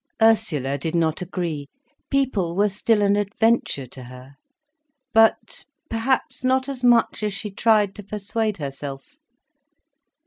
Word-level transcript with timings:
Ursula 0.19 0.79
did 0.79 0.95
not 0.95 1.21
agree—people 1.21 2.55
were 2.55 2.69
still 2.69 3.03
an 3.03 3.15
adventure 3.15 3.85
to 3.85 4.05
her—but—perhaps 4.05 6.43
not 6.43 6.67
as 6.67 6.83
much 6.83 7.21
as 7.21 7.35
she 7.35 7.51
tried 7.51 7.93
to 7.93 8.01
persuade 8.01 8.57
herself. 8.57 9.17